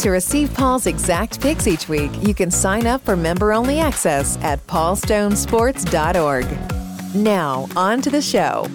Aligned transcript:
To 0.00 0.10
receive 0.10 0.52
Paul's 0.54 0.86
exact 0.86 1.42
picks 1.42 1.66
each 1.66 1.86
week, 1.86 2.10
you 2.26 2.32
can 2.32 2.50
sign 2.50 2.86
up 2.86 3.04
for 3.04 3.16
member 3.16 3.52
only 3.52 3.80
access 3.80 4.38
at 4.38 4.66
paulstonesports.org. 4.66 7.14
Now, 7.14 7.68
on 7.76 8.00
to 8.00 8.08
the 8.08 8.22
show. 8.22 8.66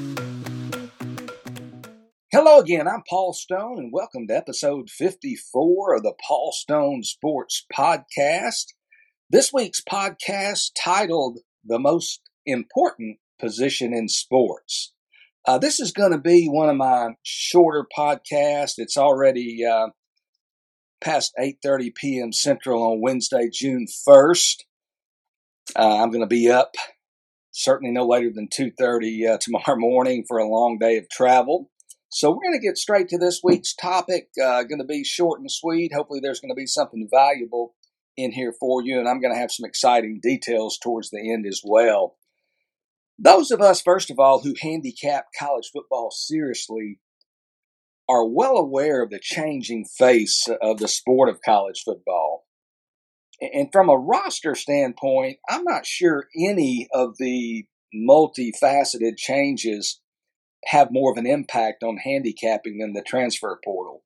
Hello 2.31 2.59
again, 2.59 2.87
I'm 2.87 3.01
Paul 3.09 3.33
Stone, 3.33 3.79
and 3.79 3.91
welcome 3.91 4.27
to 4.27 4.35
episode 4.35 4.91
54 4.91 5.95
of 5.95 6.03
the 6.03 6.13
Paul 6.27 6.51
Stone 6.51 7.01
Sports 7.01 7.65
Podcast. 7.75 8.65
This 9.27 9.51
week's 9.51 9.81
podcast 9.81 10.73
titled 10.79 11.39
The 11.63 11.79
Most 11.79 12.21
Important 12.45 13.17
Position 13.39 13.95
in 13.95 14.09
Sports. 14.09 14.93
Uh, 15.47 15.57
this 15.57 15.79
is 15.79 15.91
going 15.91 16.11
to 16.11 16.19
be 16.19 16.45
one 16.45 16.69
of 16.69 16.75
my 16.75 17.15
shorter 17.23 17.87
podcasts. 17.97 18.75
It's 18.77 18.95
already 18.95 19.65
uh, 19.65 19.87
past 21.05 21.33
8.30 21.39 21.93
p.m. 21.93 22.33
Central 22.33 22.81
on 22.81 22.99
Wednesday, 22.99 23.47
June 23.53 23.85
1st. 24.07 24.63
Uh, 25.75 26.01
I'm 26.01 26.09
going 26.09 26.21
to 26.21 26.27
be 26.27 26.49
up 26.49 26.73
certainly 27.51 27.93
no 27.93 28.07
later 28.07 28.31
than 28.33 28.47
2.30 28.47 29.33
uh, 29.33 29.37
tomorrow 29.41 29.77
morning 29.77 30.25
for 30.27 30.39
a 30.39 30.49
long 30.49 30.79
day 30.79 30.97
of 30.97 31.07
travel. 31.09 31.69
So 32.09 32.31
we're 32.31 32.43
going 32.43 32.59
to 32.59 32.67
get 32.67 32.77
straight 32.77 33.07
to 33.09 33.17
this 33.17 33.41
week's 33.43 33.75
topic. 33.75 34.29
Uh, 34.41 34.63
going 34.63 34.79
to 34.79 34.85
be 34.85 35.03
short 35.03 35.39
and 35.39 35.51
sweet. 35.51 35.93
Hopefully 35.93 36.19
there's 36.21 36.39
going 36.39 36.51
to 36.51 36.55
be 36.55 36.65
something 36.65 37.07
valuable 37.11 37.75
in 38.17 38.31
here 38.31 38.53
for 38.59 38.81
you, 38.81 38.97
and 38.97 39.07
I'm 39.07 39.19
going 39.19 39.33
to 39.33 39.39
have 39.39 39.51
some 39.51 39.65
exciting 39.65 40.21
details 40.23 40.77
towards 40.81 41.09
the 41.09 41.31
end 41.31 41.45
as 41.45 41.61
well. 41.63 42.15
Those 43.19 43.51
of 43.51 43.61
us, 43.61 43.81
first 43.81 44.09
of 44.09 44.19
all, 44.19 44.41
who 44.41 44.55
handicap 44.59 45.27
college 45.37 45.69
football 45.71 46.09
seriously 46.11 46.99
are 48.07 48.27
well 48.27 48.57
aware 48.57 49.01
of 49.01 49.09
the 49.09 49.19
changing 49.19 49.85
face 49.85 50.47
of 50.61 50.77
the 50.77 50.87
sport 50.87 51.29
of 51.29 51.41
college 51.41 51.81
football. 51.83 52.45
And 53.41 53.69
from 53.71 53.89
a 53.89 53.97
roster 53.97 54.55
standpoint, 54.55 55.37
I'm 55.49 55.63
not 55.63 55.85
sure 55.85 56.27
any 56.37 56.87
of 56.93 57.17
the 57.17 57.65
multifaceted 57.93 59.17
changes 59.17 59.99
have 60.65 60.91
more 60.91 61.11
of 61.11 61.17
an 61.17 61.27
impact 61.27 61.83
on 61.83 61.97
handicapping 61.97 62.79
than 62.79 62.93
the 62.93 63.03
transfer 63.03 63.59
portal. 63.63 64.03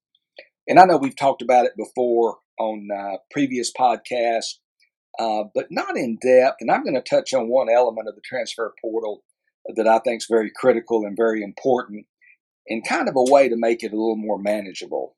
And 0.68 0.80
I 0.80 0.86
know 0.86 0.98
we've 0.98 1.16
talked 1.16 1.42
about 1.42 1.66
it 1.66 1.74
before 1.78 2.38
on 2.60 2.90
uh, 2.96 3.18
previous 3.32 3.72
podcasts, 3.72 4.56
uh, 5.20 5.44
but 5.54 5.68
not 5.72 5.98
in 5.98 6.18
depth. 6.22 6.58
And 6.60 6.70
I'm 6.70 6.84
going 6.84 6.96
to 6.96 7.02
touch 7.02 7.34
on 7.34 7.50
one 7.50 7.70
element 7.70 8.08
of 8.08 8.16
the 8.16 8.22
transfer 8.24 8.74
portal 8.82 9.24
that 9.76 9.88
I 9.88 10.00
think 10.00 10.22
is 10.22 10.28
very 10.30 10.52
critical 10.56 11.06
and 11.06 11.18
very 11.18 11.44
important, 11.44 12.06
in 12.70 12.84
kind 12.84 13.10
of 13.10 13.16
a 13.18 13.32
way 13.32 13.50
to 13.50 13.58
make 13.58 13.84
it 13.84 13.92
a 13.92 13.98
little 13.98 14.16
more 14.16 14.40
manageable. 14.40 15.16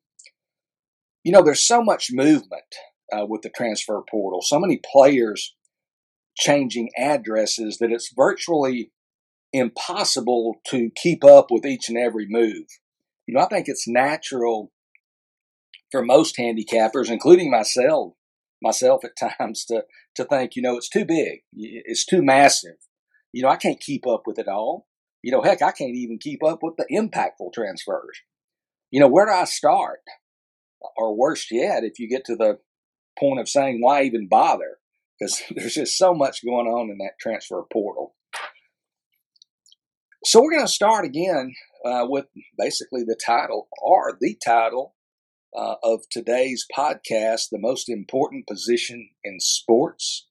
You 1.22 1.32
know, 1.32 1.42
there's 1.42 1.64
so 1.64 1.82
much 1.82 2.08
movement 2.10 2.64
uh, 3.12 3.26
with 3.26 3.42
the 3.42 3.50
transfer 3.50 4.02
portal, 4.10 4.40
so 4.42 4.58
many 4.58 4.80
players 4.92 5.54
changing 6.36 6.88
addresses 6.96 7.76
that 7.78 7.92
it's 7.92 8.12
virtually 8.16 8.90
impossible 9.52 10.56
to 10.66 10.90
keep 10.96 11.22
up 11.22 11.50
with 11.50 11.66
each 11.66 11.88
and 11.90 11.98
every 11.98 12.26
move. 12.28 12.66
You 13.26 13.34
know, 13.34 13.40
I 13.40 13.46
think 13.46 13.68
it's 13.68 13.86
natural 13.86 14.72
for 15.90 16.02
most 16.02 16.36
handicappers, 16.38 17.10
including 17.10 17.50
myself, 17.50 18.14
myself 18.62 19.04
at 19.04 19.12
times, 19.38 19.64
to 19.66 19.84
to 20.16 20.24
think, 20.24 20.56
you 20.56 20.62
know, 20.62 20.76
it's 20.76 20.90
too 20.90 21.04
big, 21.04 21.40
it's 21.52 22.04
too 22.04 22.22
massive. 22.22 22.76
You 23.32 23.42
know, 23.42 23.48
I 23.48 23.56
can't 23.56 23.80
keep 23.80 24.06
up 24.06 24.22
with 24.26 24.38
it 24.38 24.48
all. 24.48 24.86
You 25.22 25.30
know, 25.30 25.42
heck, 25.42 25.62
I 25.62 25.70
can't 25.70 25.94
even 25.94 26.18
keep 26.18 26.42
up 26.42 26.60
with 26.62 26.76
the 26.76 26.86
impactful 26.92 27.52
transfers. 27.52 28.20
You 28.90 29.00
know, 29.00 29.08
where 29.08 29.26
do 29.26 29.32
I 29.32 29.44
start? 29.44 30.00
Or 30.96 31.16
worse 31.16 31.46
yet, 31.50 31.84
if 31.84 31.98
you 31.98 32.08
get 32.08 32.24
to 32.26 32.36
the 32.36 32.58
point 33.18 33.40
of 33.40 33.48
saying, 33.48 33.80
why 33.80 34.02
even 34.02 34.28
bother? 34.28 34.78
Because 35.18 35.42
there's 35.54 35.74
just 35.74 35.96
so 35.96 36.12
much 36.12 36.44
going 36.44 36.66
on 36.66 36.90
in 36.90 36.98
that 36.98 37.18
transfer 37.20 37.62
portal. 37.72 38.14
So 40.24 40.40
we're 40.40 40.52
going 40.52 40.66
to 40.66 40.72
start 40.72 41.04
again 41.04 41.54
uh, 41.84 42.06
with 42.08 42.26
basically 42.56 43.02
the 43.04 43.16
title 43.16 43.68
or 43.80 44.16
the 44.20 44.36
title 44.44 44.94
uh, 45.56 45.74
of 45.82 46.02
today's 46.10 46.64
podcast, 46.76 47.48
The 47.50 47.58
Most 47.58 47.88
Important 47.88 48.46
Position 48.46 49.10
in 49.24 49.40
Sports 49.40 50.26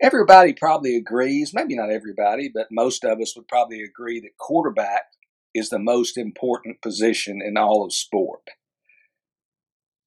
everybody 0.00 0.52
probably 0.52 0.96
agrees, 0.96 1.52
maybe 1.54 1.76
not 1.76 1.90
everybody, 1.90 2.50
but 2.52 2.68
most 2.70 3.04
of 3.04 3.20
us 3.20 3.34
would 3.36 3.48
probably 3.48 3.82
agree 3.82 4.20
that 4.20 4.38
quarterback 4.38 5.04
is 5.54 5.68
the 5.68 5.78
most 5.78 6.18
important 6.18 6.82
position 6.82 7.40
in 7.44 7.56
all 7.56 7.84
of 7.84 7.92
sport. 7.92 8.50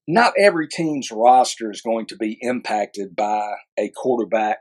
Not 0.07 0.33
every 0.37 0.67
team's 0.67 1.11
roster 1.11 1.71
is 1.71 1.81
going 1.81 2.05
to 2.07 2.15
be 2.15 2.37
impacted 2.41 3.15
by 3.15 3.55
a 3.77 3.89
quarterback 3.89 4.59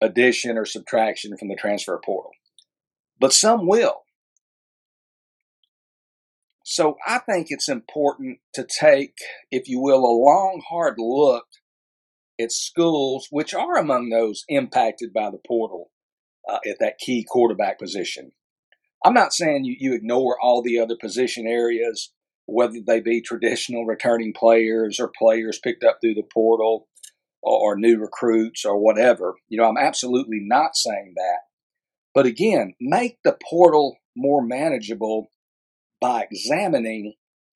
addition 0.00 0.58
or 0.58 0.64
subtraction 0.64 1.36
from 1.36 1.48
the 1.48 1.56
transfer 1.56 2.00
portal, 2.04 2.32
but 3.20 3.32
some 3.32 3.66
will. 3.66 4.02
So 6.64 6.96
I 7.06 7.18
think 7.18 7.48
it's 7.50 7.68
important 7.68 8.38
to 8.54 8.64
take, 8.64 9.18
if 9.50 9.68
you 9.68 9.80
will, 9.80 10.00
a 10.00 10.18
long, 10.18 10.62
hard 10.68 10.94
look 10.98 11.46
at 12.40 12.52
schools, 12.52 13.28
which 13.30 13.54
are 13.54 13.76
among 13.76 14.08
those 14.08 14.44
impacted 14.48 15.12
by 15.12 15.30
the 15.30 15.40
portal 15.46 15.90
uh, 16.48 16.58
at 16.68 16.78
that 16.80 16.98
key 16.98 17.24
quarterback 17.28 17.78
position. 17.78 18.32
I'm 19.04 19.14
not 19.14 19.32
saying 19.32 19.64
you, 19.64 19.76
you 19.78 19.94
ignore 19.94 20.36
all 20.40 20.62
the 20.62 20.78
other 20.78 20.96
position 21.00 21.46
areas, 21.46 22.12
whether 22.46 22.78
they 22.86 23.00
be 23.00 23.20
traditional 23.20 23.84
returning 23.84 24.32
players 24.34 24.98
or 24.98 25.12
players 25.16 25.60
picked 25.62 25.84
up 25.84 25.98
through 26.00 26.14
the 26.14 26.28
portal 26.32 26.88
or, 27.42 27.72
or 27.72 27.76
new 27.76 27.98
recruits 27.98 28.64
or 28.64 28.78
whatever. 28.78 29.34
You 29.48 29.58
know, 29.58 29.68
I'm 29.68 29.78
absolutely 29.78 30.40
not 30.40 30.74
saying 30.74 31.14
that. 31.16 31.40
But 32.14 32.26
again, 32.26 32.74
make 32.80 33.18
the 33.24 33.36
portal 33.50 33.96
more 34.16 34.42
manageable 34.44 35.30
by 36.00 36.26
examining 36.30 37.14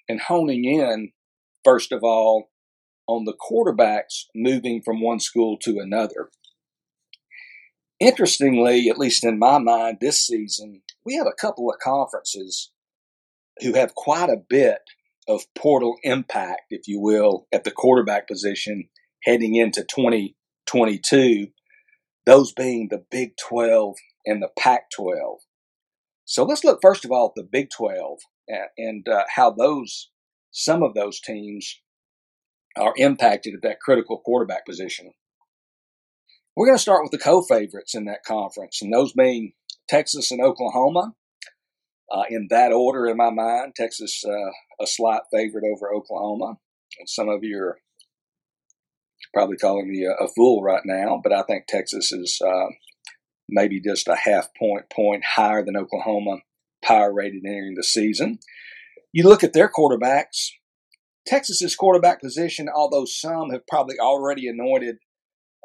and 0.08 0.20
honing 0.20 0.64
in, 0.64 1.12
first 1.64 1.92
of 1.92 2.02
all, 2.02 2.50
on 3.08 3.24
the 3.24 3.34
quarterbacks 3.34 4.26
moving 4.34 4.82
from 4.84 5.00
one 5.00 5.18
school 5.18 5.56
to 5.62 5.78
another. 5.80 6.28
Interestingly, 7.98 8.88
at 8.88 8.98
least 8.98 9.24
in 9.24 9.38
my 9.38 9.58
mind, 9.58 9.98
this 10.00 10.24
season, 10.24 10.82
we 11.04 11.16
have 11.16 11.26
a 11.26 11.40
couple 11.40 11.68
of 11.68 11.80
conferences 11.80 12.70
who 13.60 13.72
have 13.74 13.94
quite 13.94 14.28
a 14.28 14.36
bit 14.48 14.82
of 15.26 15.42
portal 15.56 15.96
impact, 16.04 16.62
if 16.70 16.86
you 16.86 17.00
will, 17.00 17.46
at 17.52 17.64
the 17.64 17.70
quarterback 17.70 18.28
position 18.28 18.88
heading 19.24 19.56
into 19.56 19.82
2022, 19.82 21.48
those 22.24 22.52
being 22.52 22.88
the 22.88 23.04
Big 23.10 23.32
12 23.48 23.96
and 24.26 24.42
the 24.42 24.50
Pac 24.56 24.90
12. 24.94 25.40
So 26.24 26.44
let's 26.44 26.62
look 26.62 26.78
first 26.80 27.04
of 27.04 27.10
all 27.10 27.26
at 27.26 27.42
the 27.42 27.48
Big 27.50 27.68
12 27.76 28.18
and, 28.76 29.08
uh, 29.08 29.24
how 29.34 29.50
those, 29.50 30.10
some 30.50 30.82
of 30.82 30.94
those 30.94 31.20
teams 31.20 31.80
are 32.78 32.94
impacted 32.96 33.54
at 33.54 33.62
that 33.62 33.80
critical 33.80 34.18
quarterback 34.18 34.64
position. 34.66 35.12
We're 36.56 36.66
going 36.66 36.76
to 36.76 36.82
start 36.82 37.02
with 37.02 37.12
the 37.12 37.18
co-favorites 37.18 37.94
in 37.94 38.06
that 38.06 38.24
conference, 38.26 38.80
and 38.82 38.92
those 38.92 39.12
being 39.12 39.52
Texas 39.88 40.30
and 40.30 40.40
Oklahoma. 40.40 41.14
Uh, 42.10 42.24
in 42.30 42.46
that 42.48 42.72
order, 42.72 43.06
in 43.06 43.18
my 43.18 43.30
mind, 43.30 43.74
Texas 43.76 44.24
uh, 44.26 44.50
a 44.82 44.86
slight 44.86 45.20
favorite 45.30 45.64
over 45.70 45.92
Oklahoma. 45.92 46.56
And 46.98 47.08
some 47.08 47.28
of 47.28 47.40
you 47.42 47.58
are 47.58 47.78
probably 49.34 49.58
calling 49.58 49.90
me 49.90 50.04
a, 50.04 50.24
a 50.24 50.28
fool 50.28 50.62
right 50.62 50.82
now, 50.86 51.20
but 51.22 51.32
I 51.32 51.42
think 51.42 51.66
Texas 51.66 52.10
is 52.12 52.40
uh, 52.44 52.68
maybe 53.48 53.80
just 53.80 54.08
a 54.08 54.16
half 54.16 54.48
point 54.58 54.90
point 54.90 55.22
higher 55.36 55.64
than 55.64 55.76
Oklahoma 55.76 56.38
power 56.82 57.12
rated 57.12 57.44
entering 57.44 57.74
the 57.74 57.84
season. 57.84 58.38
You 59.12 59.28
look 59.28 59.42
at 59.42 59.52
their 59.52 59.68
quarterbacks, 59.68 60.50
Texas's 61.28 61.76
quarterback 61.76 62.22
position, 62.22 62.68
although 62.74 63.04
some 63.04 63.50
have 63.50 63.66
probably 63.66 63.96
already 64.00 64.48
anointed 64.48 64.96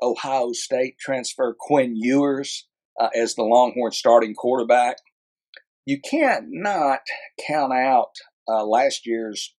Ohio 0.01 0.51
State 0.51 0.98
transfer 1.00 1.56
Quinn 1.57 1.95
Ewers 1.95 2.68
uh, 3.00 3.07
as 3.15 3.36
the 3.36 3.44
Longhorn 3.44 3.94
starting 3.94 4.36
quarterback. 4.36 4.98
You 5.86 6.00
can't 6.01 6.48
not 6.50 7.00
count 7.48 7.74
out 7.74 8.12
uh, 8.48 8.65
last 8.65 9.06
year's 9.06 9.56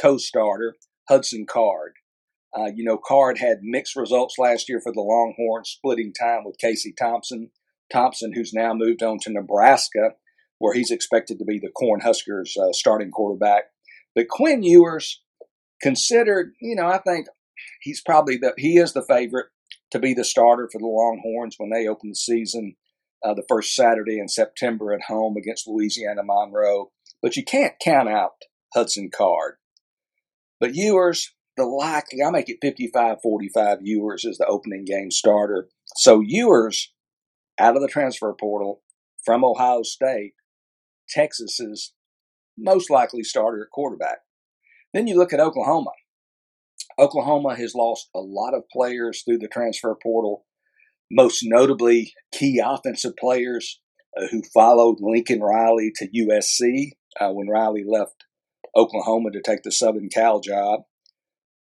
co-starter 0.00 0.76
Hudson 1.08 1.44
Card. 1.48 1.94
Uh, 2.56 2.70
you 2.74 2.84
know, 2.84 2.98
Card 2.98 3.38
had 3.38 3.58
mixed 3.62 3.96
results 3.96 4.36
last 4.38 4.68
year 4.68 4.80
for 4.80 4.92
the 4.92 5.00
Longhorns, 5.00 5.70
splitting 5.70 6.12
time 6.18 6.44
with 6.44 6.58
Casey 6.58 6.94
Thompson. 6.96 7.50
Thompson, 7.92 8.32
who's 8.32 8.52
now 8.52 8.74
moved 8.74 9.02
on 9.02 9.18
to 9.22 9.32
Nebraska, 9.32 10.12
where 10.58 10.74
he's 10.74 10.90
expected 10.90 11.38
to 11.38 11.44
be 11.44 11.58
the 11.58 11.70
Cornhuskers' 11.70 12.56
uh, 12.56 12.72
starting 12.72 13.10
quarterback. 13.10 13.64
But 14.14 14.28
Quinn 14.28 14.62
Ewers, 14.62 15.22
considered, 15.80 16.52
you 16.60 16.74
know, 16.74 16.86
I 16.86 16.98
think 16.98 17.26
he's 17.80 18.00
probably 18.00 18.36
the 18.36 18.54
he 18.56 18.78
is 18.78 18.92
the 18.92 19.04
favorite 19.04 19.46
to 19.90 19.98
be 19.98 20.14
the 20.14 20.24
starter 20.24 20.68
for 20.70 20.78
the 20.78 20.86
Longhorns 20.86 21.56
when 21.58 21.70
they 21.70 21.88
open 21.88 22.10
the 22.10 22.14
season 22.14 22.76
uh, 23.24 23.34
the 23.34 23.44
first 23.48 23.74
Saturday 23.74 24.18
in 24.18 24.28
September 24.28 24.92
at 24.92 25.02
home 25.08 25.36
against 25.36 25.66
Louisiana 25.66 26.22
Monroe. 26.24 26.90
But 27.20 27.36
you 27.36 27.44
can't 27.44 27.74
count 27.82 28.08
out 28.08 28.42
Hudson 28.74 29.10
Card. 29.14 29.54
But 30.60 30.74
Ewers, 30.74 31.34
the 31.56 31.64
likely, 31.64 32.22
I 32.22 32.30
make 32.30 32.48
it 32.48 32.58
55 32.62 33.18
45 33.22 33.78
Ewers 33.82 34.24
is 34.24 34.38
the 34.38 34.46
opening 34.46 34.84
game 34.84 35.10
starter. 35.10 35.68
So 35.96 36.20
Ewers, 36.24 36.92
out 37.58 37.76
of 37.76 37.82
the 37.82 37.88
transfer 37.88 38.32
portal 38.38 38.82
from 39.24 39.44
Ohio 39.44 39.82
State, 39.82 40.34
Texas's 41.08 41.94
most 42.56 42.90
likely 42.90 43.22
starter 43.22 43.62
at 43.62 43.70
quarterback. 43.70 44.18
Then 44.98 45.06
you 45.06 45.16
look 45.16 45.32
at 45.32 45.38
Oklahoma. 45.38 45.92
Oklahoma 46.98 47.54
has 47.54 47.72
lost 47.72 48.08
a 48.16 48.18
lot 48.18 48.52
of 48.52 48.68
players 48.68 49.22
through 49.22 49.38
the 49.38 49.46
transfer 49.46 49.96
portal, 50.02 50.44
most 51.08 51.44
notably 51.44 52.12
key 52.32 52.58
offensive 52.58 53.14
players 53.16 53.80
uh, 54.20 54.26
who 54.26 54.42
followed 54.52 54.96
Lincoln 54.98 55.40
Riley 55.40 55.92
to 55.98 56.08
USC 56.08 56.94
uh, 57.20 57.30
when 57.30 57.46
Riley 57.46 57.84
left 57.86 58.24
Oklahoma 58.74 59.30
to 59.30 59.40
take 59.40 59.62
the 59.62 59.70
Southern 59.70 60.08
Cal 60.08 60.40
job. 60.40 60.80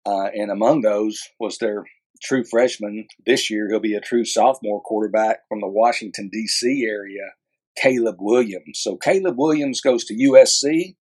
Uh, 0.03 0.29
and 0.33 0.50
among 0.50 0.81
those 0.81 1.21
was 1.39 1.59
their 1.59 1.85
true 2.24 2.44
freshman. 2.44 3.06
This 3.24 3.51
year, 3.51 3.69
he'll 3.69 3.79
be 3.79 3.94
a 3.94 4.01
true 4.01 4.25
sophomore 4.25 4.81
quarterback 4.81 5.41
from 5.47 5.62
the 5.62 5.67
Washington, 5.67 6.31
D.C. 6.33 6.88
area, 6.89 7.33
Caleb 7.77 8.15
Williams. 8.19 8.79
So 8.81 8.97
Caleb 8.97 9.35
Williams 9.38 9.79
goes 9.79 10.06
to 10.06 10.15
USC. 10.15 10.95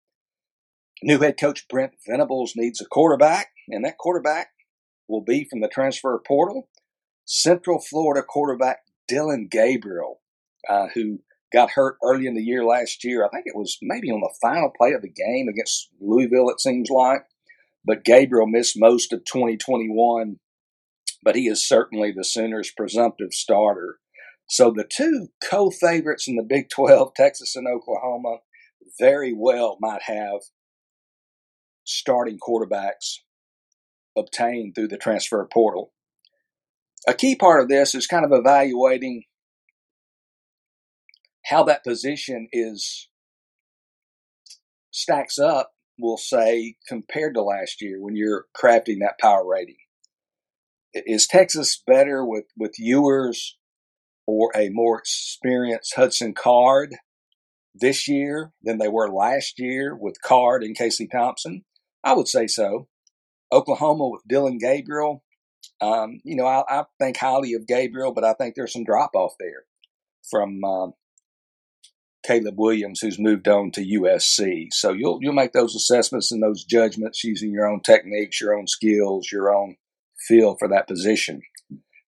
New 1.03 1.19
head 1.19 1.39
coach 1.39 1.69
Brent 1.69 1.93
Venables 2.07 2.55
needs 2.57 2.81
a 2.81 2.87
quarterback, 2.87 3.49
and 3.69 3.85
that 3.85 3.99
quarterback 3.99 4.49
will 5.09 5.23
be 5.23 5.47
from 5.49 5.61
the 5.61 5.69
transfer 5.69 6.21
portal. 6.27 6.69
Central 7.27 7.81
Florida 7.81 8.25
quarterback 8.27 8.79
Dillon 9.07 9.49
Gabriel, 9.51 10.21
uh, 10.69 10.87
who 10.95 11.21
got 11.53 11.73
hurt 11.73 11.97
early 12.03 12.27
in 12.27 12.35
the 12.35 12.43
year 12.43 12.65
last 12.65 13.05
year. 13.05 13.25
I 13.25 13.29
think 13.29 13.45
it 13.47 13.57
was 13.57 13.79
maybe 13.83 14.11
on 14.11 14.21
the 14.21 14.35
final 14.41 14.71
play 14.77 14.93
of 14.93 15.03
the 15.03 15.09
game 15.09 15.49
against 15.49 15.91
Louisville, 16.01 16.49
it 16.49 16.61
seems 16.61 16.89
like. 16.91 17.23
But 17.85 18.05
Gabriel 18.05 18.47
missed 18.47 18.77
most 18.77 19.13
of 19.13 19.25
2021, 19.25 20.39
but 21.23 21.37
he 21.37 21.47
is 21.47 21.67
certainly 21.67 22.11
the 22.11 22.25
Sooners' 22.25 22.73
presumptive 22.77 23.33
starter. 23.33 23.99
So 24.49 24.71
the 24.71 24.85
two 24.85 25.29
co 25.43 25.71
favorites 25.71 26.27
in 26.27 26.37
the 26.37 26.43
Big 26.43 26.69
12, 26.71 27.13
Texas 27.15 27.55
and 27.55 27.69
Oklahoma, 27.69 28.39
very 28.99 29.33
well 29.37 29.77
might 29.81 30.03
have 30.03 30.41
starting 31.87 32.39
quarterbacks 32.39 33.21
obtained 34.17 34.75
through 34.75 34.89
the 34.89 34.99
transfer 34.99 35.47
portal. 35.51 35.93
A 37.09 37.15
key 37.15 37.37
part 37.37 37.63
of 37.63 37.69
this 37.69 37.95
is 37.95 38.07
kind 38.07 38.25
of 38.25 38.33
evaluating 38.33 39.25
how 41.47 41.63
that 41.65 41.85
position 41.85 42.49
is 42.53 43.09
stacks 44.91 45.39
up, 45.39 45.73
we'll 45.99 46.17
say, 46.17 46.77
compared 46.89 47.35
to 47.35 47.43
last 47.43 47.81
year 47.81 48.01
when 48.01 48.17
you're 48.17 48.47
crafting 48.57 48.99
that 49.01 49.19
power 49.21 49.47
rating. 49.47 49.77
Is 50.93 51.27
Texas 51.27 51.81
better 51.87 52.25
with, 52.25 52.47
with 52.57 52.75
Ewers 52.79 53.57
or 54.27 54.51
a 54.57 54.71
more 54.71 54.99
experienced 54.99 55.95
Hudson 55.95 56.35
Card 56.35 56.97
this 57.75 58.09
year 58.09 58.53
than 58.63 58.79
they 58.79 58.89
were 58.89 59.13
last 59.13 59.59
year 59.59 59.95
with 59.95 60.23
Card 60.23 60.65
and 60.65 60.77
Casey 60.77 61.07
Thompson? 61.07 61.65
I 62.07 62.15
would 62.15 62.29
say 62.29 62.47
so. 62.47 62.87
Oklahoma 63.53 64.09
with 64.09 64.23
Dillon 64.29 64.59
Gabriel. 64.59 65.25
Um, 65.81 66.21
you 66.25 66.37
know, 66.37 66.47
I, 66.47 66.63
I, 66.69 66.85
think 67.01 67.17
highly 67.17 67.55
of 67.55 67.67
Gabriel, 67.67 68.13
but 68.13 68.25
I 68.25 68.33
think 68.33 68.55
there's 68.55 68.73
some 68.73 68.85
drop 68.85 69.11
off 69.15 69.35
there 69.41 69.65
from 70.31 70.63
um, 70.63 70.93
Caleb 72.25 72.55
Williams, 72.59 73.01
who's 73.01 73.19
moved 73.19 73.49
on 73.49 73.73
to 73.73 73.85
USC. 73.85 74.69
So 74.71 74.93
you'll 74.93 75.19
you'll 75.21 75.33
make 75.33 75.53
those 75.53 75.75
assessments 75.75 76.31
and 76.31 76.41
those 76.41 76.65
judgments 76.65 77.25
using 77.25 77.53
your 77.53 77.67
own 77.67 77.81
techniques, 77.81 78.41
your 78.41 78.57
own 78.57 78.69
skills, 78.69 79.29
your 79.33 79.53
own 79.53 79.77
feel 80.29 80.57
for 80.57 80.69
that 80.69 80.87
position. 80.87 81.43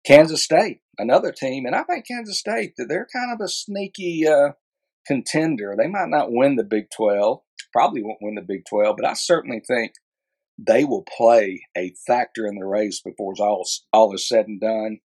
Kansas 0.06 0.44
State, 0.44 0.80
another 0.96 1.32
team, 1.32 1.66
and 1.66 1.74
I 1.74 1.82
think 1.82 2.06
Kansas 2.06 2.38
State 2.38 2.74
that 2.78 2.86
they're 2.88 3.08
kind 3.12 3.32
of 3.32 3.44
a 3.44 3.48
sneaky 3.48 4.26
uh, 4.26 4.52
contender. 5.06 5.74
They 5.76 5.88
might 5.88 6.08
not 6.08 6.30
win 6.30 6.54
the 6.54 6.64
Big 6.64 6.86
Twelve, 6.96 7.40
probably 7.72 8.02
won't 8.02 8.18
win 8.20 8.34
the 8.34 8.42
Big 8.42 8.64
12, 8.68 8.96
but 8.96 9.08
I 9.08 9.14
certainly 9.14 9.60
think 9.66 9.92
they 10.58 10.84
will 10.84 11.04
play 11.16 11.62
a 11.76 11.94
factor 12.06 12.46
in 12.46 12.56
the 12.56 12.66
race 12.66 13.00
before 13.00 13.34
all, 13.38 13.66
all 13.92 14.14
is 14.14 14.28
said 14.28 14.48
and 14.48 14.60
done. 14.60 14.98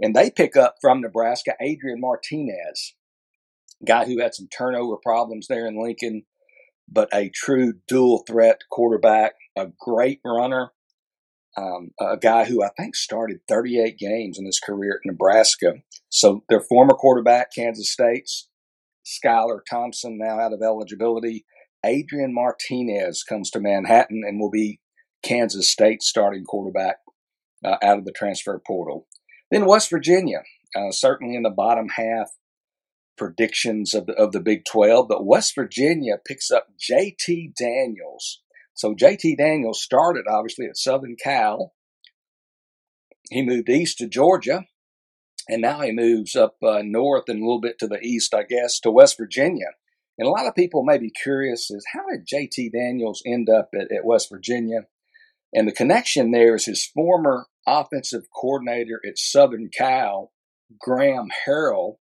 And 0.00 0.14
they 0.14 0.30
pick 0.30 0.56
up 0.56 0.76
from 0.80 1.00
Nebraska 1.00 1.52
Adrian 1.60 2.00
Martinez, 2.00 2.94
guy 3.86 4.04
who 4.04 4.20
had 4.20 4.34
some 4.34 4.48
turnover 4.48 4.96
problems 4.96 5.46
there 5.48 5.66
in 5.66 5.82
Lincoln, 5.82 6.24
but 6.88 7.08
a 7.14 7.30
true 7.30 7.74
dual 7.88 8.24
threat 8.26 8.62
quarterback, 8.70 9.34
a 9.56 9.68
great 9.78 10.20
runner, 10.24 10.72
um, 11.56 11.90
a 12.00 12.16
guy 12.16 12.44
who 12.44 12.62
I 12.62 12.70
think 12.76 12.96
started 12.96 13.40
38 13.48 13.98
games 13.98 14.38
in 14.38 14.46
his 14.46 14.58
career 14.58 15.00
at 15.02 15.10
Nebraska. 15.10 15.74
So 16.08 16.44
their 16.48 16.60
former 16.60 16.94
quarterback, 16.94 17.54
Kansas 17.54 17.90
State's 17.90 18.48
Skylar 19.04 19.60
Thompson, 19.68 20.18
now 20.18 20.38
out 20.38 20.52
of 20.52 20.62
eligibility, 20.62 21.44
Adrian 21.84 22.32
Martinez 22.32 23.22
comes 23.22 23.50
to 23.50 23.60
Manhattan 23.60 24.22
and 24.26 24.40
will 24.40 24.50
be 24.50 24.80
Kansas 25.22 25.70
State 25.70 26.02
starting 26.02 26.44
quarterback 26.44 26.96
uh, 27.64 27.76
out 27.82 27.98
of 27.98 28.04
the 28.04 28.12
transfer 28.12 28.60
portal. 28.64 29.06
Then 29.50 29.66
West 29.66 29.90
Virginia, 29.90 30.42
uh, 30.76 30.90
certainly 30.90 31.36
in 31.36 31.42
the 31.42 31.50
bottom 31.50 31.88
half 31.96 32.30
predictions 33.16 33.94
of 33.94 34.06
the, 34.06 34.14
of 34.14 34.32
the 34.32 34.40
Big 34.40 34.64
12, 34.64 35.08
but 35.08 35.26
West 35.26 35.54
Virginia 35.54 36.14
picks 36.26 36.50
up 36.50 36.68
JT 36.78 37.54
Daniels. 37.54 38.42
So 38.74 38.94
JT 38.94 39.36
Daniels 39.36 39.82
started 39.82 40.24
obviously 40.28 40.66
at 40.66 40.76
Southern 40.76 41.16
Cal. 41.22 41.72
He 43.30 43.42
moved 43.42 43.68
east 43.68 43.98
to 43.98 44.08
Georgia, 44.08 44.64
and 45.48 45.60
now 45.60 45.80
he 45.80 45.92
moves 45.92 46.34
up 46.34 46.56
uh, 46.62 46.82
north 46.82 47.24
and 47.28 47.40
a 47.40 47.44
little 47.44 47.60
bit 47.60 47.78
to 47.80 47.86
the 47.86 48.00
east, 48.00 48.34
I 48.34 48.44
guess, 48.44 48.80
to 48.80 48.90
West 48.90 49.16
Virginia. 49.18 49.72
And 50.18 50.28
a 50.28 50.30
lot 50.30 50.46
of 50.46 50.54
people 50.54 50.84
may 50.84 50.98
be 50.98 51.10
curious 51.10 51.70
is 51.70 51.86
how 51.92 52.02
did 52.10 52.26
JT 52.26 52.72
Daniels 52.72 53.22
end 53.26 53.48
up 53.48 53.70
at, 53.74 53.90
at 53.90 54.04
West 54.04 54.28
Virginia? 54.30 54.82
And 55.54 55.68
the 55.68 55.72
connection 55.72 56.30
there 56.30 56.54
is 56.54 56.66
his 56.66 56.84
former 56.86 57.46
offensive 57.66 58.24
coordinator 58.34 59.00
at 59.06 59.18
Southern 59.18 59.68
Cal, 59.76 60.32
Graham 60.78 61.28
Harrell, 61.46 61.96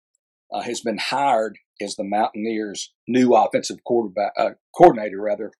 uh, 0.51 0.62
has 0.62 0.82
been 0.82 0.98
hired 0.98 1.58
as 1.82 1.96
the 1.96 2.04
Mountaineers' 2.04 2.92
new 3.08 3.36
offensive 3.36 3.84
quarterback 3.84 4.34
uh, 4.38 4.51
coordinator, 4.75 5.22
rather, 5.22 5.51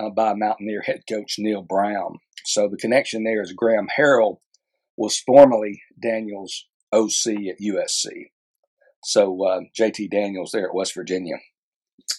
uh, 0.00 0.10
by 0.10 0.34
Mountaineer 0.34 0.82
head 0.82 1.02
coach 1.08 1.36
Neal 1.38 1.62
Brown. 1.62 2.18
So 2.44 2.68
the 2.68 2.76
connection 2.76 3.24
there 3.24 3.42
is 3.42 3.52
Graham 3.52 3.88
Harrell 3.98 4.38
was 4.96 5.20
formerly 5.20 5.82
Daniels' 6.00 6.66
OC 6.92 7.48
at 7.48 7.60
USC. 7.60 8.30
So 9.04 9.44
uh, 9.44 9.60
JT 9.78 10.10
Daniels 10.10 10.52
there 10.52 10.68
at 10.68 10.74
West 10.74 10.94
Virginia. 10.94 11.36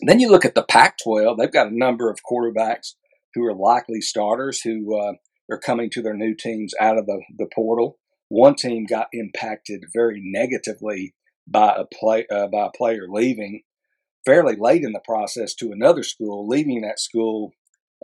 Then 0.01 0.19
you 0.19 0.29
look 0.29 0.45
at 0.45 0.55
the 0.55 0.63
Pac 0.63 0.97
12, 1.03 1.37
they've 1.37 1.51
got 1.51 1.67
a 1.67 1.77
number 1.77 2.09
of 2.09 2.19
quarterbacks 2.29 2.93
who 3.33 3.45
are 3.45 3.55
likely 3.55 4.01
starters 4.01 4.61
who 4.61 4.99
uh, 4.99 5.13
are 5.49 5.59
coming 5.59 5.89
to 5.91 6.01
their 6.01 6.15
new 6.15 6.35
teams 6.35 6.73
out 6.79 6.97
of 6.97 7.05
the, 7.05 7.21
the 7.37 7.47
portal. 7.53 7.97
One 8.29 8.55
team 8.55 8.85
got 8.85 9.07
impacted 9.13 9.85
very 9.93 10.21
negatively 10.23 11.15
by 11.47 11.75
a 11.77 11.85
play 11.85 12.25
uh, 12.31 12.47
by 12.47 12.67
a 12.67 12.77
player 12.77 13.05
leaving 13.09 13.63
fairly 14.25 14.55
late 14.55 14.83
in 14.83 14.93
the 14.93 15.01
process 15.03 15.53
to 15.55 15.71
another 15.71 16.03
school, 16.03 16.47
leaving 16.47 16.81
that 16.81 16.99
school 16.99 17.53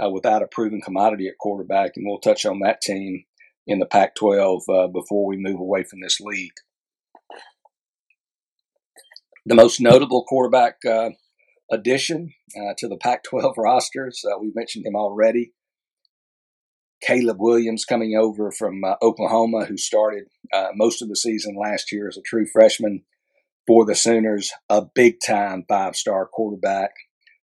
uh, 0.01 0.09
without 0.09 0.43
a 0.43 0.47
proven 0.47 0.81
commodity 0.81 1.27
at 1.27 1.37
quarterback, 1.37 1.91
and 1.95 2.05
we'll 2.07 2.19
touch 2.19 2.45
on 2.45 2.59
that 2.59 2.81
team 2.81 3.23
in 3.67 3.79
the 3.79 3.85
Pac-12 3.85 4.61
uh, 4.69 4.87
before 4.87 5.25
we 5.25 5.37
move 5.37 5.59
away 5.59 5.83
from 5.83 5.99
this 6.01 6.19
league. 6.19 6.53
The 9.45 9.55
most 9.55 9.79
notable 9.79 10.25
quarterback 10.25 10.77
uh, 10.85 11.11
addition 11.71 12.33
uh, 12.55 12.73
to 12.77 12.87
the 12.87 12.97
Pac 12.97 13.23
12 13.23 13.55
rosters. 13.57 14.23
Uh, 14.25 14.37
we 14.39 14.51
mentioned 14.55 14.85
him 14.85 14.95
already. 14.95 15.53
Caleb 17.01 17.37
Williams 17.39 17.85
coming 17.85 18.17
over 18.17 18.51
from 18.51 18.83
uh, 18.83 18.95
Oklahoma, 19.01 19.65
who 19.65 19.77
started 19.77 20.25
uh, 20.53 20.69
most 20.75 21.01
of 21.01 21.07
the 21.07 21.15
season 21.15 21.55
last 21.59 21.91
year 21.91 22.07
as 22.07 22.17
a 22.17 22.21
true 22.21 22.45
freshman. 22.45 23.03
for 23.65 23.85
the 23.85 23.95
Sooners, 23.95 24.51
a 24.67 24.81
big 24.93 25.15
time 25.25 25.63
five 25.69 25.95
star 25.95 26.25
quarterback. 26.25 26.91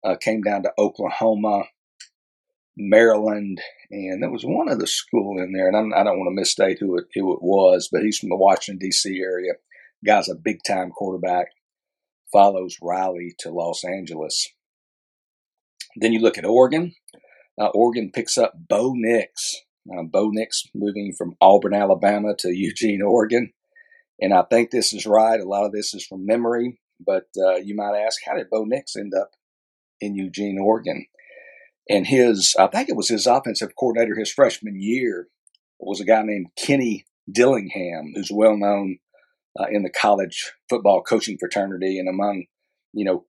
Uh, 0.03 0.15
came 0.19 0.41
down 0.41 0.63
to 0.63 0.71
Oklahoma, 0.79 1.65
Maryland, 2.75 3.61
and 3.91 4.23
there 4.23 4.31
was 4.31 4.43
one 4.43 4.67
other 4.69 4.87
school 4.87 5.39
in 5.39 5.51
there, 5.51 5.67
and 5.67 5.77
I'm, 5.77 5.93
I 5.93 5.99
do 5.99 6.05
not 6.05 6.17
want 6.17 6.27
to 6.27 6.39
misstate 6.39 6.79
who 6.79 6.97
it, 6.97 7.05
who 7.13 7.33
it 7.33 7.41
was, 7.41 7.87
but 7.91 8.01
he's 8.01 8.17
from 8.17 8.29
the 8.29 8.35
Washington 8.35 8.79
D.C. 8.79 9.19
area. 9.19 9.53
Guy's 10.03 10.29
a 10.29 10.35
big 10.35 10.63
time 10.65 10.89
quarterback. 10.89 11.47
Follows 12.31 12.77
Riley 12.81 13.33
to 13.39 13.51
Los 13.51 13.83
Angeles. 13.83 14.49
Then 15.95 16.13
you 16.13 16.19
look 16.19 16.37
at 16.37 16.45
Oregon. 16.45 16.93
Uh, 17.59 17.67
Oregon 17.67 18.11
picks 18.13 18.37
up 18.37 18.53
Bo 18.69 18.93
Nix. 18.95 19.61
Bo 19.85 20.29
Nix 20.31 20.63
moving 20.73 21.13
from 21.17 21.35
Auburn, 21.41 21.73
Alabama 21.73 22.35
to 22.39 22.49
Eugene, 22.53 23.01
Oregon. 23.01 23.51
And 24.19 24.33
I 24.33 24.43
think 24.43 24.69
this 24.69 24.93
is 24.93 25.05
right. 25.05 25.39
A 25.39 25.47
lot 25.47 25.65
of 25.65 25.71
this 25.71 25.93
is 25.93 26.05
from 26.05 26.25
memory, 26.25 26.79
but 27.05 27.25
uh, 27.37 27.55
you 27.55 27.75
might 27.75 27.97
ask, 27.97 28.21
how 28.25 28.35
did 28.35 28.49
Bo 28.49 28.63
Nix 28.65 28.95
end 28.95 29.13
up 29.19 29.31
in 29.99 30.15
Eugene, 30.15 30.59
Oregon? 30.59 31.07
And 31.89 32.05
his, 32.05 32.55
I 32.59 32.67
think 32.67 32.87
it 32.87 32.95
was 32.95 33.09
his 33.09 33.25
offensive 33.25 33.75
coordinator 33.77 34.15
his 34.15 34.31
freshman 34.31 34.79
year 34.79 35.27
was 35.79 35.99
a 35.99 36.05
guy 36.05 36.21
named 36.21 36.47
Kenny 36.55 37.05
Dillingham, 37.29 38.13
who's 38.15 38.29
well 38.31 38.55
known 38.55 38.99
uh, 39.59 39.65
in 39.71 39.83
the 39.83 39.89
college 39.89 40.53
football 40.69 41.01
coaching 41.01 41.37
fraternity 41.39 41.97
and 41.99 42.07
among, 42.07 42.45
you 42.93 43.05
know, 43.05 43.25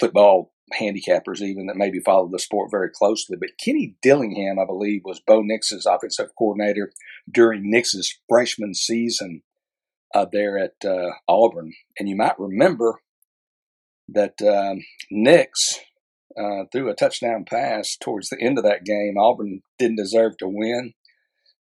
football 0.00 0.52
handicappers 0.80 1.40
even 1.42 1.66
that 1.66 1.76
maybe 1.76 2.00
follow 2.00 2.28
the 2.28 2.38
sport 2.38 2.70
very 2.70 2.88
closely. 2.90 3.36
But 3.38 3.58
Kenny 3.62 3.96
Dillingham, 4.02 4.58
I 4.58 4.64
believe, 4.64 5.02
was 5.04 5.20
Bo 5.20 5.42
Nix's 5.42 5.86
offensive 5.86 6.30
coordinator 6.38 6.92
during 7.30 7.70
Nix's 7.70 8.18
freshman 8.28 8.74
season 8.74 9.42
uh, 10.14 10.26
there 10.30 10.58
at 10.58 10.74
uh, 10.84 11.10
Auburn. 11.28 11.72
And 11.98 12.08
you 12.08 12.16
might 12.16 12.38
remember 12.38 13.00
that 14.08 14.40
um, 14.42 14.84
Nix 15.10 15.80
uh, 16.38 16.64
threw 16.70 16.90
a 16.90 16.94
touchdown 16.94 17.44
pass 17.44 17.96
towards 17.96 18.28
the 18.28 18.40
end 18.40 18.58
of 18.58 18.64
that 18.64 18.84
game. 18.84 19.16
Auburn 19.18 19.60
didn't 19.78 19.96
deserve 19.96 20.36
to 20.38 20.48
win, 20.48 20.94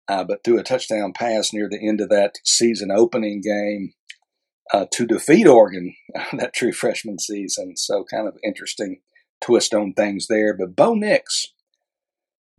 uh, 0.07 0.23
but 0.23 0.43
threw 0.43 0.57
a 0.57 0.63
touchdown 0.63 1.13
pass 1.13 1.53
near 1.53 1.67
the 1.69 1.85
end 1.85 2.01
of 2.01 2.09
that 2.09 2.35
season 2.43 2.91
opening 2.91 3.41
game 3.41 3.93
uh, 4.73 4.85
to 4.91 5.05
defeat 5.05 5.47
Oregon 5.47 5.95
that 6.33 6.53
true 6.53 6.71
freshman 6.71 7.19
season. 7.19 7.75
So 7.77 8.03
kind 8.03 8.27
of 8.27 8.37
interesting 8.43 9.01
twist 9.41 9.73
on 9.73 9.93
things 9.93 10.27
there. 10.27 10.55
But 10.55 10.75
Bo 10.75 10.93
Nix 10.93 11.47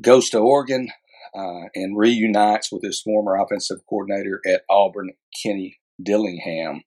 goes 0.00 0.31
to 0.31 0.38
Oregon 0.38 0.90
uh, 1.35 1.69
and 1.75 1.99
reunites 1.99 2.71
with 2.73 2.83
his 2.83 3.00
former 3.02 3.37
offensive 3.37 3.81
coordinator 3.88 4.40
at 4.47 4.62
Auburn, 4.71 5.12
Kenny 5.43 5.78
Dillingham. 6.02 6.83